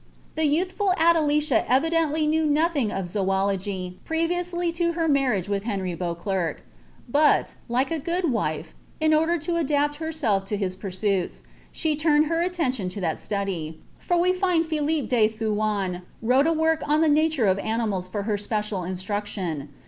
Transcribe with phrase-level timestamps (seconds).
[0.33, 2.59] The youthful Adelicia evidently knew \g
[2.91, 6.57] of soology previously to her marriage with Henry Beauclere;
[7.13, 12.89] lie a good wife, in order to adapt herself to his pursuits, she turned «ntton
[12.89, 16.81] to that study; for we find Philippe de Thuan wrote a work
[17.11, 19.69] (nature of animals for her special instruction.